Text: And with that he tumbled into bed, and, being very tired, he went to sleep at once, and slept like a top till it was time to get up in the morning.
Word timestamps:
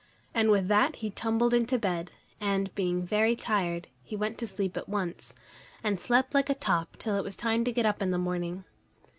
And 0.33 0.49
with 0.49 0.67
that 0.67 0.95
he 0.95 1.11
tumbled 1.11 1.53
into 1.53 1.77
bed, 1.77 2.09
and, 2.39 2.73
being 2.73 3.05
very 3.05 3.35
tired, 3.35 3.87
he 4.01 4.15
went 4.15 4.39
to 4.39 4.47
sleep 4.47 4.75
at 4.75 4.89
once, 4.89 5.35
and 5.83 6.01
slept 6.01 6.33
like 6.33 6.49
a 6.49 6.55
top 6.55 6.97
till 6.97 7.17
it 7.17 7.23
was 7.23 7.35
time 7.35 7.63
to 7.65 7.71
get 7.71 7.85
up 7.85 8.01
in 8.01 8.09
the 8.09 8.17
morning. 8.17 8.63